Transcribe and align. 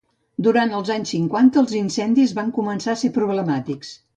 Durant 0.45 0.71
els 0.77 0.89
anys 0.95 1.11
cinquanta, 1.15 1.63
els 1.65 1.75
incendis 1.81 2.35
van 2.41 2.51
començar 2.59 2.93
a 2.95 2.99
ser 3.03 3.13
problemàtics. 3.21 3.95